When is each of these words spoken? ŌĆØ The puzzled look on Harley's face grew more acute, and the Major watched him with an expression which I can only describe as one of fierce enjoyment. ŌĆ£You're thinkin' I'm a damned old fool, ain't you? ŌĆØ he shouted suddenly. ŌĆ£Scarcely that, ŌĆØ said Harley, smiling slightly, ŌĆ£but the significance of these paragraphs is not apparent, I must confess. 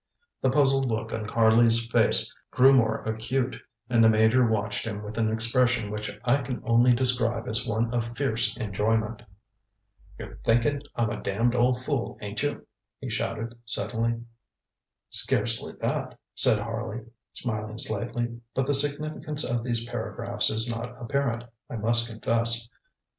ŌĆØ 0.01 0.41
The 0.41 0.49
puzzled 0.49 0.85
look 0.87 1.13
on 1.13 1.25
Harley's 1.25 1.85
face 1.85 2.35
grew 2.49 2.73
more 2.73 3.03
acute, 3.03 3.55
and 3.87 4.03
the 4.03 4.09
Major 4.09 4.47
watched 4.47 4.83
him 4.83 5.03
with 5.03 5.15
an 5.19 5.31
expression 5.31 5.91
which 5.91 6.09
I 6.25 6.41
can 6.41 6.59
only 6.65 6.91
describe 6.91 7.47
as 7.47 7.67
one 7.67 7.93
of 7.93 8.17
fierce 8.17 8.57
enjoyment. 8.57 9.21
ŌĆ£You're 10.19 10.39
thinkin' 10.43 10.81
I'm 10.95 11.11
a 11.11 11.21
damned 11.21 11.53
old 11.55 11.83
fool, 11.83 12.17
ain't 12.19 12.41
you? 12.41 12.49
ŌĆØ 12.55 12.61
he 12.99 13.09
shouted 13.11 13.53
suddenly. 13.63 14.23
ŌĆ£Scarcely 15.13 15.77
that, 15.81 16.13
ŌĆØ 16.13 16.17
said 16.33 16.59
Harley, 16.61 17.03
smiling 17.33 17.77
slightly, 17.77 18.23
ŌĆ£but 18.55 18.65
the 18.65 18.73
significance 18.73 19.43
of 19.43 19.63
these 19.63 19.85
paragraphs 19.87 20.49
is 20.49 20.67
not 20.67 20.99
apparent, 20.99 21.43
I 21.69 21.75
must 21.75 22.07
confess. 22.07 22.67